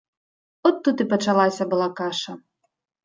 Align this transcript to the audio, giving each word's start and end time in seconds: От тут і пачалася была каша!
От 0.69 0.79
тут 0.87 0.97
і 1.05 1.07
пачалася 1.13 1.67
была 1.75 1.89
каша! 2.01 2.33